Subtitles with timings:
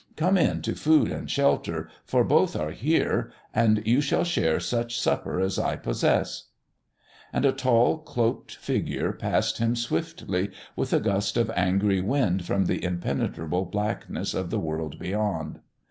[0.15, 4.99] Come in to food and shelter, for both are here, and you shall share such
[4.99, 6.45] supper as I possess."
[7.31, 12.65] And a tall, cloaked figure passed him swiftly with a gust of angry wind from
[12.65, 15.59] the impenetrable blackness of the world beyond.